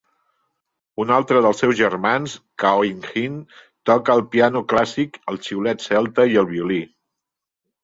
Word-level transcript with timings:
Un 1.03 1.11
altre 1.17 1.41
del 1.45 1.53
seus 1.57 1.75
germans, 1.79 2.33
Caoimhin, 2.63 3.37
toca 3.91 4.17
el 4.21 4.25
piano 4.37 4.65
clàssic, 4.75 5.23
el 5.35 5.41
xiulet 5.51 5.87
celta 5.91 6.29
i 6.35 6.43
el 6.45 6.53
violí. 6.57 6.83